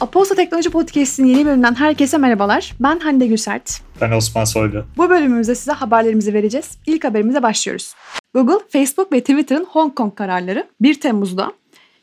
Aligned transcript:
Aposta 0.00 0.34
Teknoloji 0.34 0.70
Podcast'in 0.70 1.24
yeni 1.24 1.46
bölümünden 1.46 1.74
herkese 1.74 2.18
merhabalar. 2.18 2.72
Ben 2.80 2.98
Hande 2.98 3.26
Gülsert. 3.26 3.80
Ben 4.00 4.10
Osman 4.10 4.44
Soylu. 4.44 4.84
Bu 4.96 5.10
bölümümüzde 5.10 5.54
size 5.54 5.72
haberlerimizi 5.72 6.34
vereceğiz. 6.34 6.78
İlk 6.86 7.04
haberimize 7.04 7.42
başlıyoruz. 7.42 7.94
Google, 8.34 8.64
Facebook 8.68 9.12
ve 9.12 9.20
Twitter'ın 9.20 9.64
Hong 9.64 9.94
Kong 9.94 10.14
kararları 10.14 10.66
1 10.80 11.00
Temmuz'da 11.00 11.52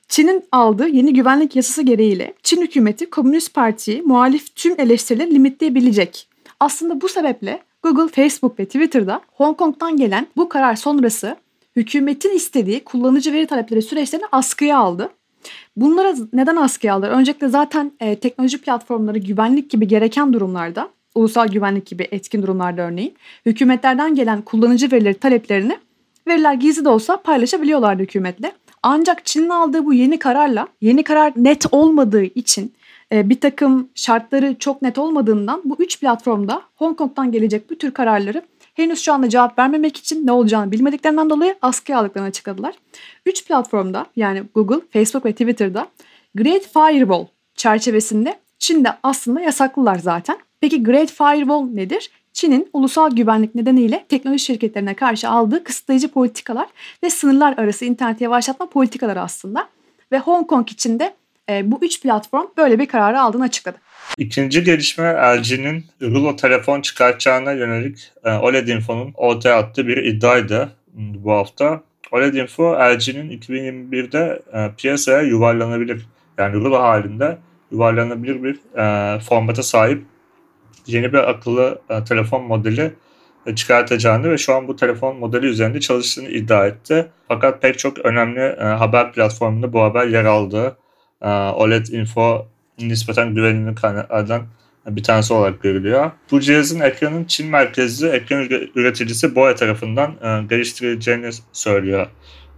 Çin'in 0.08 0.44
aldığı 0.52 0.88
yeni 0.88 1.14
güvenlik 1.14 1.56
yasası 1.56 1.82
gereğiyle 1.82 2.34
Çin 2.44 2.62
hükümeti 2.62 3.10
Komünist 3.10 3.54
Parti'yi 3.54 4.02
muhalif 4.02 4.56
tüm 4.56 4.80
eleştirileri 4.80 5.36
limitleyebilecek. 5.36 6.28
Aslında 6.60 7.02
bu 7.02 7.10
sebeple 7.10 7.60
Google, 7.84 8.08
Facebook 8.08 8.60
ve 8.60 8.66
Twitter'da 8.66 9.22
Hong 9.28 9.58
Kong'dan 9.58 9.98
gelen 9.98 10.28
bu 10.38 10.50
karar 10.50 10.76
sonrası 10.76 11.36
hükümetin 11.76 12.36
istediği 12.36 12.84
kullanıcı 12.84 13.34
veri 13.34 13.48
talepleri 13.48 13.82
süreçlerini 13.82 14.26
askıya 14.32 14.78
aldı. 14.78 15.10
Bunlara 15.76 16.16
neden 16.34 16.56
askıya 16.56 16.94
alır? 16.94 17.10
Öncelikle 17.10 17.48
zaten 17.48 17.92
e, 18.00 18.16
teknoloji 18.16 18.62
platformları 18.62 19.18
güvenlik 19.18 19.70
gibi 19.70 19.88
gereken 19.88 20.34
durumlarda, 20.34 20.90
ulusal 21.16 21.48
güvenlik 21.48 21.86
gibi 21.86 22.08
etkin 22.12 22.42
durumlarda 22.42 22.82
örneğin, 22.82 23.16
hükümetlerden 23.46 24.16
gelen 24.16 24.42
kullanıcı 24.42 24.92
verileri 24.92 25.14
taleplerini 25.14 25.78
veriler 26.28 26.54
gizli 26.54 26.86
de 26.86 26.90
olsa 26.90 27.18
paylaşabiliyorlardı 27.18 28.04
hükümetle. 28.04 28.52
Ancak 28.84 29.26
Çin'in 29.26 29.50
aldığı 29.50 29.86
bu 29.86 29.94
yeni 29.94 30.20
kararla, 30.20 30.68
yeni 30.82 31.04
karar 31.04 31.34
net 31.36 31.66
olmadığı 31.72 32.24
için 32.24 32.74
e, 33.12 33.30
bir 33.30 33.40
takım 33.40 33.90
şartları 33.96 34.56
çok 34.60 34.82
net 34.82 34.98
olmadığından 34.98 35.62
bu 35.66 35.76
üç 35.80 36.00
platformda 36.00 36.62
Hong 36.76 36.98
Kong'dan 36.98 37.32
gelecek 37.32 37.70
bu 37.70 37.76
tür 37.76 37.92
kararları 37.92 38.42
henüz 38.78 39.02
şu 39.02 39.14
anda 39.14 39.30
cevap 39.30 39.60
vermemek 39.60 39.98
için 39.98 40.28
ne 40.28 40.32
olacağını 40.32 40.72
bilmediklerinden 40.72 41.30
dolayı 41.30 41.56
askıya 41.62 42.00
aldıklarını 42.00 42.28
açıkladılar. 42.28 42.76
Üç 43.26 43.48
platformda 43.48 44.06
yani 44.16 44.44
Google, 44.56 44.82
Facebook 44.94 45.26
ve 45.26 45.32
Twitter'da 45.32 45.88
Great 46.36 46.62
Firewall 46.62 47.26
çerçevesinde 47.56 48.40
Çin'de 48.60 48.90
aslında 49.04 49.42
yasaklılar 49.42 49.96
zaten. 49.96 50.38
Peki 50.62 50.84
Great 50.84 51.12
Firewall 51.12 51.68
nedir? 51.74 52.12
Çin'in 52.34 52.70
ulusal 52.74 53.12
güvenlik 53.12 53.56
nedeniyle 53.56 54.06
teknoloji 54.10 54.40
şirketlerine 54.40 54.94
karşı 54.94 55.30
aldığı 55.30 55.64
kısıtlayıcı 55.64 56.08
politikalar 56.08 56.68
ve 57.04 57.10
sınırlar 57.10 57.58
arası 57.58 57.86
interneti 57.86 58.24
yavaşlatma 58.24 58.70
politikaları 58.70 59.22
aslında. 59.22 59.70
Ve 60.12 60.20
Hong 60.20 60.48
Kong 60.48 60.72
için 60.72 61.00
de 61.00 61.14
e, 61.50 61.72
bu 61.72 61.80
üç 61.82 62.02
platform 62.02 62.48
böyle 62.58 62.80
bir 62.80 62.86
kararı 62.86 63.22
aldığını 63.22 63.44
açıkladı. 63.44 63.78
İkinci 64.18 64.64
gelişme 64.64 65.04
LG'nin 65.04 65.86
rulo 66.02 66.36
telefon 66.36 66.82
çıkartacağına 66.82 67.52
yönelik 67.52 68.12
e, 68.24 68.32
OLED 68.32 68.68
Info'nun 68.68 69.14
ortaya 69.16 69.58
attığı 69.58 69.88
bir 69.88 69.98
iddiaydı 69.98 70.70
bu 70.94 71.32
hafta. 71.32 71.84
OLED 72.12 72.34
Info 72.34 72.74
LG'nin 72.74 73.40
2021'de 73.40 74.42
e, 74.54 74.72
piyasaya 74.78 75.22
yuvarlanabilir 75.22 76.06
yani 76.38 76.54
rulo 76.54 76.80
halinde 76.80 77.38
yuvarlanabilir 77.72 78.44
bir 78.44 78.60
e, 78.78 79.20
formata 79.20 79.64
sahip 79.64 80.04
yeni 80.88 81.14
bir 81.14 81.30
akıllı 81.30 81.82
telefon 82.08 82.44
modeli 82.44 82.94
çıkartacağını 83.56 84.32
ve 84.32 84.38
şu 84.38 84.56
an 84.56 84.68
bu 84.68 84.76
telefon 84.76 85.18
modeli 85.18 85.46
üzerinde 85.46 85.80
çalıştığını 85.80 86.30
iddia 86.30 86.68
etti. 86.68 87.08
Fakat 87.28 87.62
pek 87.62 87.80
çok 87.80 87.98
önemli 88.00 88.56
haber 88.60 89.14
platformunda 89.14 89.74
bu 89.74 89.82
haber 89.82 90.08
yer 90.08 90.26
aldı. 90.26 90.78
OLED 91.56 91.88
Info 91.88 92.48
nispeten 92.80 93.36
güvenilir 93.36 93.76
kaynaklardan 93.76 94.42
bir 94.88 95.04
tanesi 95.04 95.34
olarak 95.34 95.62
görülüyor. 95.62 96.12
Bu 96.32 96.40
cihazın 96.40 96.80
ekranın 96.80 97.26
Çin 97.26 97.48
merkezli 97.48 98.08
ekran 98.08 98.48
üreticisi 98.76 99.36
Boya 99.36 99.56
tarafından 99.56 100.12
e, 100.12 100.48
geliştirileceğini 100.50 101.30
söylüyor 101.52 102.08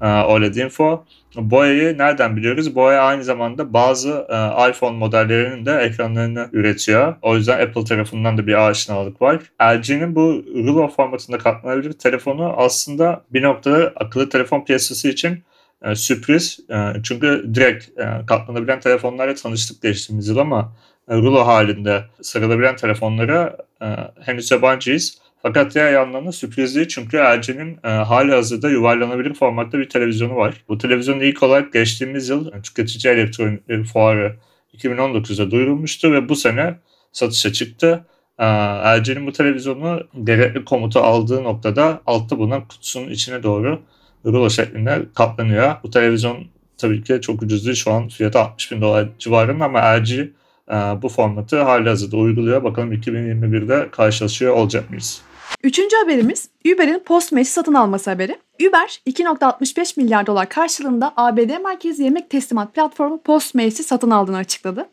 e, 0.01 0.07
OLED 0.07 0.55
Info. 0.55 1.05
Boya'yı 1.35 1.97
nereden 1.97 2.37
biliyoruz? 2.37 2.75
Boya 2.75 3.01
aynı 3.01 3.23
zamanda 3.23 3.73
bazı 3.73 4.09
e, 4.09 4.69
iPhone 4.69 4.97
modellerinin 4.97 5.65
de 5.65 5.71
ekranlarını 5.73 6.49
üretiyor. 6.53 7.15
O 7.21 7.35
yüzden 7.35 7.67
Apple 7.67 7.83
tarafından 7.83 8.37
da 8.37 8.47
bir 8.47 8.69
aşinalık 8.69 9.21
var. 9.21 9.39
LG'nin 9.61 10.15
bu 10.15 10.43
rulo 10.55 10.87
formatında 10.87 11.37
katlanabilir 11.37 11.91
telefonu 11.91 12.53
aslında 12.57 13.23
bir 13.33 13.43
noktada 13.43 13.93
akıllı 13.95 14.29
telefon 14.29 14.65
piyasası 14.65 15.07
için 15.07 15.43
e, 15.85 15.95
sürpriz. 15.95 16.59
E, 16.69 16.75
çünkü 17.03 17.51
direkt 17.53 17.99
e, 17.99 18.25
katlanabilen 18.27 18.79
telefonlarla 18.79 19.35
tanıştık 19.35 19.81
geçtiğimiz 19.81 20.27
yıl 20.27 20.37
ama 20.37 20.75
e, 21.09 21.15
rulo 21.15 21.47
halinde 21.47 22.03
sarılabilen 22.21 22.75
telefonlara 22.75 23.57
e, 23.81 23.85
henüz 24.21 24.51
yabancıyız. 24.51 25.17
Fakat 25.41 25.75
diğer 25.75 25.93
yandan 25.93 26.25
da 26.25 26.31
sürpriz 26.31 26.75
değil 26.75 26.87
çünkü 26.87 27.17
LG'nin 27.17 27.79
e, 27.83 27.87
hali 27.87 28.31
hazırda 28.31 28.69
yuvarlanabilir 28.69 29.33
formatta 29.33 29.79
bir 29.79 29.89
televizyonu 29.89 30.35
var. 30.35 30.63
Bu 30.69 30.77
televizyon 30.77 31.19
ilk 31.19 31.43
olarak 31.43 31.73
geçtiğimiz 31.73 32.29
yıl 32.29 32.53
e, 32.53 32.61
tüketici 32.61 33.13
elektronikleri 33.13 33.83
fuarı 33.83 34.35
2019'da 34.77 35.51
duyurulmuştu 35.51 36.11
ve 36.11 36.29
bu 36.29 36.35
sene 36.35 36.75
satışa 37.11 37.53
çıktı. 37.53 38.05
E, 38.39 38.45
LG'nin 38.45 39.27
bu 39.27 39.31
televizyonu 39.31 40.07
gerekli 40.23 40.65
komutu 40.65 40.99
aldığı 40.99 41.43
noktada 41.43 42.01
altta 42.05 42.37
bulunan 42.37 42.67
kutusunun 42.67 43.09
içine 43.09 43.43
doğru 43.43 43.81
rulo 44.25 44.49
şeklinde 44.49 45.05
katlanıyor. 45.15 45.75
Bu 45.83 45.89
televizyon 45.89 46.37
tabii 46.77 47.03
ki 47.03 47.19
çok 47.21 47.41
ucuz 47.41 47.65
değil. 47.65 47.75
Şu 47.75 47.91
an 47.91 48.07
fiyatı 48.07 48.39
60 48.39 48.71
bin 48.71 48.81
dolar 48.81 49.09
civarında 49.19 49.65
ama 49.65 49.79
LG 49.79 50.11
e, 50.11 50.75
bu 51.01 51.09
formatı 51.09 51.61
hali 51.61 51.89
hazırda 51.89 52.17
uyguluyor. 52.17 52.63
Bakalım 52.63 52.93
2021'de 52.93 53.89
karşılaşıyor 53.91 54.55
olacak 54.55 54.89
mıyız? 54.89 55.21
Üçüncü 55.63 55.95
haberimiz 55.95 56.49
Uber'in 56.65 56.99
Postmates 56.99 57.49
satın 57.49 57.73
alması 57.73 58.09
haberi. 58.09 58.37
Uber 58.61 59.01
2.65 59.07 59.99
milyar 59.99 60.27
dolar 60.27 60.49
karşılığında 60.49 61.13
ABD 61.17 61.63
merkezi 61.63 62.03
yemek 62.03 62.29
teslimat 62.29 62.75
platformu 62.75 63.21
Postmates'i 63.21 63.83
satın 63.83 64.11
aldığını 64.11 64.37
açıkladı. 64.37 64.89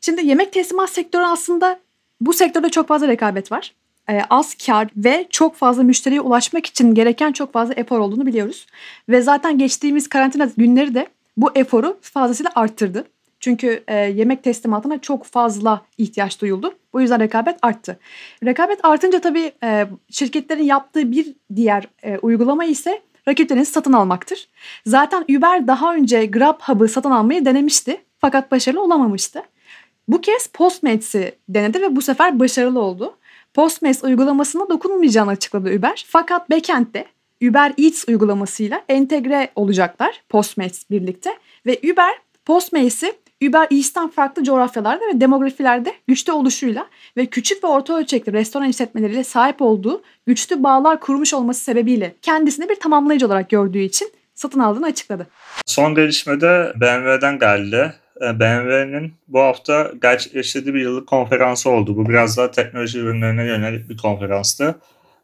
Şimdi 0.00 0.26
yemek 0.26 0.52
teslimat 0.52 0.90
sektörü 0.90 1.24
aslında 1.24 1.80
bu 2.20 2.32
sektörde 2.32 2.68
çok 2.68 2.88
fazla 2.88 3.08
rekabet 3.08 3.52
var. 3.52 3.72
Ee, 4.10 4.20
az 4.30 4.54
kar 4.54 4.88
ve 4.96 5.26
çok 5.30 5.54
fazla 5.54 5.82
müşteriye 5.82 6.20
ulaşmak 6.20 6.66
için 6.66 6.94
gereken 6.94 7.32
çok 7.32 7.52
fazla 7.52 7.74
efor 7.74 7.98
olduğunu 7.98 8.26
biliyoruz. 8.26 8.66
Ve 9.08 9.20
zaten 9.20 9.58
geçtiğimiz 9.58 10.08
karantina 10.08 10.48
günleri 10.56 10.94
de 10.94 11.06
bu 11.36 11.50
eforu 11.54 11.98
fazlasıyla 12.00 12.52
arttırdı. 12.54 13.04
Çünkü 13.40 13.84
e, 13.88 13.96
yemek 13.96 14.44
teslimatına 14.44 15.00
çok 15.00 15.24
fazla 15.24 15.82
ihtiyaç 15.98 16.40
duyuldu. 16.40 16.74
Bu 16.92 17.00
yüzden 17.00 17.20
rekabet 17.20 17.56
arttı. 17.62 17.98
Rekabet 18.44 18.84
artınca 18.84 19.20
tabii 19.20 19.52
e, 19.62 19.86
şirketlerin 20.10 20.64
yaptığı 20.64 21.12
bir 21.12 21.34
diğer 21.54 21.88
e, 22.02 22.18
uygulama 22.18 22.64
ise 22.64 23.02
rakiplerini 23.28 23.66
satın 23.66 23.92
almaktır. 23.92 24.48
Zaten 24.86 25.24
Uber 25.36 25.66
daha 25.66 25.94
önce 25.94 26.26
GrabHub'ı 26.26 26.88
satın 26.88 27.10
almayı 27.10 27.44
denemişti 27.44 27.96
fakat 28.18 28.50
başarılı 28.50 28.82
olamamıştı. 28.82 29.42
Bu 30.08 30.20
kez 30.20 30.46
Postmates'i 30.46 31.34
denedi 31.48 31.82
ve 31.82 31.96
bu 31.96 32.02
sefer 32.02 32.40
başarılı 32.40 32.80
oldu. 32.80 33.16
Postmates 33.54 34.04
uygulamasına 34.04 34.68
dokunulmayacağını 34.68 35.30
açıkladı 35.30 35.70
Uber. 35.78 36.04
Fakat 36.08 36.50
backend'de 36.50 37.06
Uber 37.48 37.72
Eats 37.78 38.08
uygulamasıyla 38.08 38.82
entegre 38.88 39.50
olacaklar 39.54 40.22
Postmates 40.28 40.90
birlikte 40.90 41.30
ve 41.66 41.78
Uber 41.92 42.14
Postmates'i 42.44 43.12
Uber 43.48 43.68
Eats'ten 43.70 44.08
farklı 44.08 44.44
coğrafyalarda 44.44 45.04
ve 45.14 45.20
demografilerde 45.20 45.94
güçlü 46.08 46.32
oluşuyla 46.32 46.86
ve 47.16 47.26
küçük 47.26 47.64
ve 47.64 47.68
orta 47.68 47.98
ölçekli 47.98 48.32
restoran 48.32 48.68
işletmeleriyle 48.68 49.24
sahip 49.24 49.62
olduğu 49.62 50.02
güçlü 50.26 50.62
bağlar 50.62 51.00
kurmuş 51.00 51.34
olması 51.34 51.64
sebebiyle 51.64 52.14
kendisini 52.22 52.68
bir 52.68 52.74
tamamlayıcı 52.74 53.26
olarak 53.26 53.50
gördüğü 53.50 53.78
için 53.78 54.12
satın 54.34 54.60
aldığını 54.60 54.86
açıkladı. 54.86 55.26
Son 55.66 55.94
gelişmede 55.94 56.72
BMW'den 56.80 57.38
geldi. 57.38 57.94
E, 58.22 58.40
BMW'nin 58.40 59.12
bu 59.28 59.40
hafta 59.40 59.92
gerçekleştirdiği 60.02 60.74
bir 60.74 60.80
yıllık 60.80 61.08
konferansı 61.08 61.70
oldu. 61.70 61.96
Bu 61.96 62.08
biraz 62.08 62.36
daha 62.36 62.50
teknoloji 62.50 62.98
ürünlerine 62.98 63.44
yönelik 63.44 63.88
bir 63.88 63.96
konferanstı. 63.96 64.74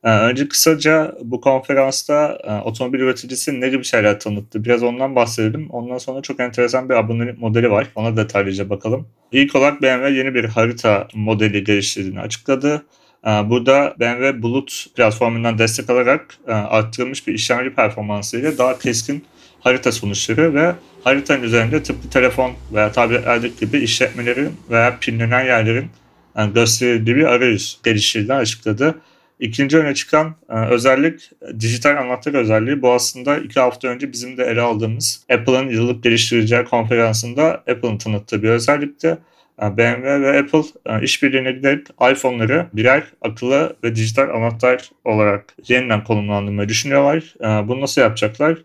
Ee, 0.05 0.11
önce 0.11 0.49
kısaca 0.49 1.15
bu 1.23 1.41
konferansta 1.41 2.39
e, 2.45 2.69
otomobil 2.69 3.01
üreticisi 3.01 3.61
ne 3.61 3.69
gibi 3.69 3.85
şeyler 3.85 4.21
tanıttı? 4.21 4.65
Biraz 4.65 4.83
ondan 4.83 5.17
bahsedelim. 5.17 5.71
Ondan 5.71 5.99
sonra 5.99 6.23
çok 6.23 6.41
enteresan 6.41 6.89
bir 6.89 6.95
abonelik 6.95 7.39
modeli 7.39 7.71
var. 7.71 7.87
Ona 7.95 8.17
detaylıca 8.17 8.71
bakalım. 8.71 9.09
İlk 9.33 9.57
olarak 9.57 9.83
BMW 9.83 10.11
yeni 10.11 10.35
bir 10.35 10.45
harita 10.45 11.09
modeli 11.15 11.65
geliştirdiğini 11.65 12.21
açıkladı. 12.21 12.83
Ee, 13.27 13.29
burada 13.29 13.95
BMW 14.01 14.43
Bulut 14.43 14.87
platformundan 14.97 15.59
destek 15.59 15.91
alarak 15.91 16.39
e, 16.49 16.53
arttırılmış 16.53 17.27
bir 17.27 17.35
işlemci 17.35 17.75
performansıyla 17.75 18.59
daha 18.59 18.79
keskin 18.79 19.25
harita 19.61 19.93
sonuçları 19.93 20.55
ve 20.55 20.75
haritanın 21.05 21.43
üzerinde 21.43 21.83
tıpkı 21.83 22.11
telefon 22.11 22.53
veya 22.73 22.93
tabletlerdeki 22.93 23.61
gibi 23.61 23.79
işletmelerin 23.79 24.57
veya 24.71 24.99
pinlenen 25.01 25.45
yerlerin 25.45 25.91
e, 26.37 26.47
gösterildiği 26.47 27.17
bir 27.17 27.25
arayüz 27.25 27.81
geliştirdiğini 27.85 28.35
açıkladı. 28.35 28.95
İkinci 29.41 29.79
öne 29.79 29.95
çıkan 29.95 30.35
e, 30.51 30.55
özellik 30.55 31.31
dijital 31.61 31.97
anahtar 31.97 32.35
özelliği. 32.35 32.83
Bu 32.83 32.93
aslında 32.93 33.39
iki 33.39 33.61
hafta 33.61 33.89
önce 33.89 34.13
bizim 34.13 34.37
de 34.37 34.45
ele 34.45 34.61
aldığımız 34.61 35.25
Apple'ın 35.33 35.69
yıllık 35.69 36.03
geliştireceği 36.03 36.65
konferansında 36.65 37.45
Apple'ın 37.55 37.99
tanıttığı 37.99 38.43
bir 38.43 38.49
özellikti. 38.49 39.19
E, 39.63 39.77
BMW 39.77 40.21
ve 40.21 40.39
Apple 40.39 40.63
e, 40.87 41.03
işbirliğine 41.03 41.53
giderek 41.53 41.87
iPhone'ları 42.13 42.67
birer 42.73 43.03
akıllı 43.23 43.77
ve 43.85 43.95
dijital 43.95 44.29
anahtar 44.29 44.91
olarak 45.05 45.55
yeniden 45.69 46.05
konumlandırmayı 46.05 46.69
düşünüyorlar. 46.69 47.35
Bunu 47.69 47.81
nasıl 47.81 48.01
yapacaklar? 48.01 48.59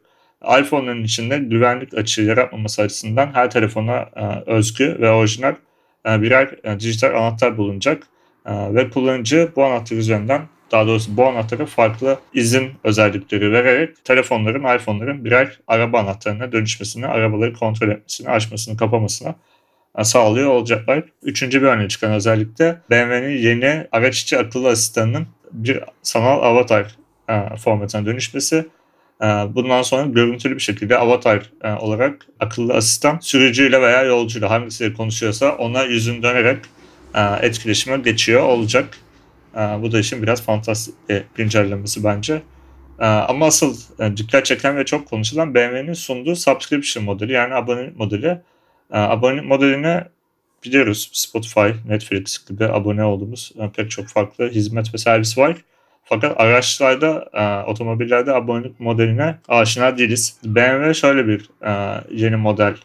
iPhone'ların 0.60 1.04
içinde 1.04 1.38
güvenlik 1.38 1.94
açığı 1.94 2.22
yaratmaması 2.22 2.81
açısından 2.81 3.34
her 3.34 3.51
telefona 3.51 4.10
özgü 4.45 4.98
ve 5.00 5.12
orijinal 5.12 5.56
e, 6.07 6.22
birer 6.22 6.56
e, 6.63 6.80
dijital 6.80 7.10
anahtar 7.10 7.57
bulunacak. 7.57 8.04
E, 8.45 8.75
ve 8.75 8.90
kullanıcı 8.90 9.51
bu 9.56 9.63
anahtar 9.63 9.95
üzerinden 9.95 10.42
daha 10.72 10.88
doğrusu 10.88 11.18
bu 11.18 11.28
anahtarı 11.28 11.66
farklı 11.66 12.19
izin 12.34 12.72
özellikleri 12.84 13.51
vererek 13.51 14.06
telefonların, 14.06 14.78
iPhone'ların 14.78 15.25
birer 15.25 15.60
araba 15.68 16.00
anahtarına 16.00 16.51
dönüşmesini, 16.51 17.07
arabaları 17.07 17.54
kontrol 17.54 17.89
etmesini, 17.89 18.30
açmasını, 18.30 18.78
kapamasına 18.78 19.36
e, 19.98 20.04
sağlıyor 20.04 20.51
olacaklar. 20.51 21.04
Üçüncü 21.24 21.62
bir 21.62 21.68
öne 21.68 21.88
çıkan 21.88 22.12
özellik 22.12 22.60
de 22.60 22.78
BMW'nin 22.89 23.38
yeni 23.38 23.88
araç 23.92 24.22
içi 24.22 24.38
akıllı 24.38 24.69
asistanının 24.69 25.28
bir 25.51 25.80
sanal 26.01 26.42
avatar 26.42 26.98
e, 27.30 27.57
formatına 27.57 28.06
dönüşmesi. 28.06 28.66
E, 29.24 29.25
bundan 29.25 29.81
sonra 29.81 30.06
görüntülü 30.06 30.56
bir 30.56 30.62
şekilde 30.62 30.98
avatar 30.98 31.52
e, 31.64 31.74
olarak 31.74 32.28
akıllı 32.40 32.74
asistan 32.74 33.20
sürücüyle 33.22 33.81
veya 33.81 34.04
yolcuyla 34.04 34.50
hangisiyle 34.50 34.94
konuşuyorsa 34.94 35.52
ona 35.52 35.84
yüzünü 35.84 36.24
dönerek 36.24 36.58
e, 37.16 37.22
etkileşime 37.22 37.98
geçiyor 37.98 38.44
olacak. 38.44 38.98
E, 39.56 39.60
bu 39.60 39.92
da 39.92 40.00
işin 40.00 40.24
biraz 40.24 40.42
fantastik 40.42 40.96
bir 41.10 41.24
güncellemesi 41.36 42.04
bence. 42.04 42.42
Ama 43.00 43.46
asıl 43.46 43.78
dikkat 44.18 44.46
çeken 44.46 44.78
ve 44.78 44.86
çok 44.86 45.08
konuşulan 45.08 45.56
BMW'nin 45.56 45.94
sunduğu 45.94 46.36
subscription 46.36 47.06
modeli 47.06 47.31
yani 47.31 47.54
abonelik 47.54 47.98
modeli. 47.98 48.28
E, 48.28 48.42
abonelik 48.92 49.46
modeline 49.46 50.08
biliyoruz 50.66 51.10
Spotify, 51.14 51.90
Netflix 51.90 52.46
gibi 52.50 52.66
abone 52.66 53.04
olduğumuz 53.04 53.52
pek 53.75 53.92
çok 53.92 54.08
farklı 54.08 54.50
hizmet 54.50 54.94
ve 54.94 54.98
servis 54.98 55.38
var. 55.38 55.58
Fakat 56.06 56.42
araçlarda, 56.42 57.30
e, 57.34 57.70
otomobillerde 57.70 58.34
abonelik 58.34 58.80
modeline 58.80 59.36
aşina 59.48 59.98
değiliz. 59.98 60.38
BMW 60.46 60.94
şöyle 60.94 61.28
bir 61.28 61.50
e, 61.62 62.02
yeni 62.12 62.36
model 62.36 62.76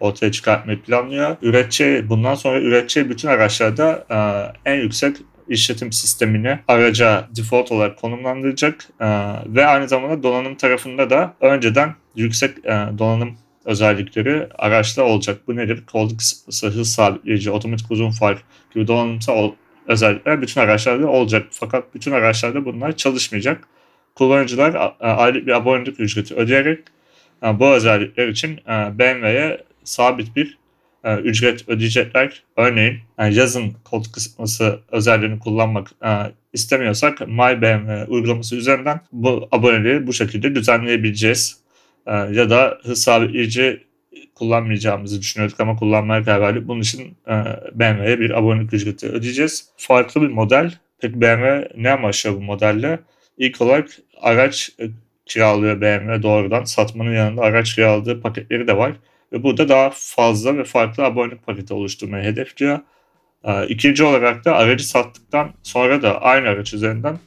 ortaya 0.00 0.32
çıkartmayı 0.32 0.82
planlıyor. 0.82 1.36
Üretici, 1.42 2.08
bundan 2.08 2.34
sonra 2.34 2.60
üretici 2.60 3.10
bütün 3.10 3.28
araçlarda 3.28 4.04
e, 4.10 4.70
en 4.70 4.80
yüksek 4.80 5.16
işletim 5.48 5.92
sistemini 5.92 6.58
araca 6.68 7.28
default 7.36 7.72
olarak 7.72 7.98
konumlandıracak 7.98 8.88
e, 9.00 9.06
ve 9.46 9.66
aynı 9.66 9.88
zamanda 9.88 10.22
donanım 10.22 10.54
tarafında 10.54 11.10
da 11.10 11.34
önceden 11.40 11.94
yüksek 12.16 12.58
e, 12.64 12.70
donanım 12.98 13.36
özellikleri 13.64 14.48
araçta 14.58 15.02
olacak. 15.02 15.40
Bu 15.46 15.56
nedir? 15.56 15.82
Koltuk 15.92 16.20
ısısı, 16.20 16.66
hız 16.66 16.92
sabitleyici, 16.92 17.50
otomatik 17.50 17.90
uzun 17.90 18.10
far 18.10 18.42
gibi 18.74 18.86
donanımsal 18.86 19.34
özellikler 19.88 20.42
bütün 20.42 20.60
araçlarda 20.60 21.08
olacak. 21.08 21.46
Fakat 21.50 21.94
bütün 21.94 22.12
araçlarda 22.12 22.64
bunlar 22.64 22.96
çalışmayacak. 22.96 23.68
Kullanıcılar 24.14 24.94
aylık 25.00 25.46
bir 25.46 25.52
abonelik 25.52 26.00
ücreti 26.00 26.34
ödeyerek 26.34 26.78
bu 27.42 27.66
özellikler 27.66 28.28
için 28.28 28.56
BMW'ye 28.66 29.64
sabit 29.84 30.36
bir 30.36 30.58
ücret 31.04 31.68
ödeyecekler. 31.68 32.42
Örneğin 32.56 32.98
yazın 33.30 33.72
koltuk 33.84 34.16
ısıtması 34.16 34.80
özelliğini 34.92 35.38
kullanmak 35.38 35.90
istemiyorsak 36.52 37.20
My 37.20 37.62
BMW 37.62 38.04
uygulaması 38.08 38.56
üzerinden 38.56 39.00
bu 39.12 39.48
aboneliği 39.52 40.06
bu 40.06 40.12
şekilde 40.12 40.54
düzenleyebileceğiz. 40.54 41.56
Ya 42.06 42.50
da 42.50 42.78
hız 42.82 43.02
sabitleyici 43.02 43.84
kullanmayacağımızı 44.34 45.20
düşünüyorduk 45.20 45.60
ama 45.60 45.76
kullanmaya 45.76 46.22
karar 46.22 46.40
verdik. 46.40 46.68
Bunun 46.68 46.80
için 46.80 47.16
BMW'ye 47.72 48.20
bir 48.20 48.38
abonelik 48.38 48.72
ücreti 48.74 49.08
ödeyeceğiz. 49.08 49.68
Farklı 49.76 50.22
bir 50.22 50.28
model. 50.28 50.74
Peki 51.00 51.20
BMW 51.20 51.68
ne 51.76 51.90
amaçlıyor 51.90 52.36
bu 52.36 52.40
modelle? 52.40 52.98
İlk 53.38 53.60
olarak 53.60 53.88
araç 54.20 54.70
kiralıyor 55.26 55.80
BMW 55.80 56.22
doğrudan. 56.22 56.64
Satmanın 56.64 57.12
yanında 57.12 57.42
araç 57.42 57.74
kiraladığı 57.74 58.20
paketleri 58.20 58.66
de 58.66 58.76
var. 58.76 58.92
Ve 59.32 59.42
burada 59.42 59.68
daha 59.68 59.90
fazla 59.94 60.56
ve 60.56 60.64
farklı 60.64 61.04
abonelik 61.04 61.46
paketi 61.46 61.74
oluşturmayı 61.74 62.24
hedefliyor. 62.24 62.78
İkinci 63.68 64.04
olarak 64.04 64.44
da 64.44 64.56
aracı 64.56 64.88
sattıktan 64.88 65.52
sonra 65.62 66.02
da 66.02 66.22
aynı 66.22 66.48
araç 66.48 66.74
üzerinden 66.74 67.18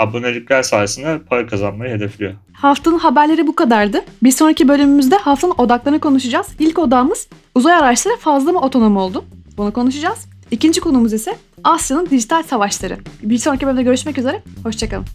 abonelikler 0.00 0.62
sayesinde 0.62 1.18
para 1.28 1.46
kazanmayı 1.46 1.94
hedefliyor. 1.94 2.32
Haftanın 2.52 2.98
haberleri 2.98 3.46
bu 3.46 3.54
kadardı. 3.54 4.00
Bir 4.22 4.30
sonraki 4.30 4.68
bölümümüzde 4.68 5.16
haftanın 5.16 5.54
odaklarını 5.58 6.00
konuşacağız. 6.00 6.46
İlk 6.58 6.78
odamız 6.78 7.28
uzay 7.54 7.74
araçları 7.74 8.16
fazla 8.16 8.52
mı 8.52 8.60
otonom 8.60 8.96
oldu? 8.96 9.24
Bunu 9.56 9.72
konuşacağız. 9.72 10.26
İkinci 10.50 10.80
konumuz 10.80 11.12
ise 11.12 11.36
Asya'nın 11.64 12.10
dijital 12.10 12.42
savaşları. 12.42 12.98
Bir 13.22 13.38
sonraki 13.38 13.66
bölümde 13.66 13.82
görüşmek 13.82 14.18
üzere. 14.18 14.42
Hoşçakalın. 14.62 15.06